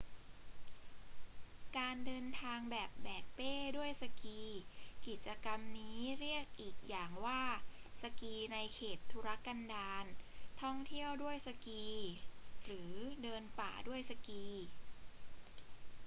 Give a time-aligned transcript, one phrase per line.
[1.77, 4.41] การเดินทางแบบแบกเป้ด้วยสกี
[5.07, 7.43] กิจกรรมนี้เรียกอีกอย่างว่า
[8.01, 10.05] สกีในเขตทุรกันดาร
[10.61, 11.85] ท่องเที่ยวด้วยสกี
[12.65, 12.91] หรือ
[13.21, 14.45] เดินป่าด้วยสกี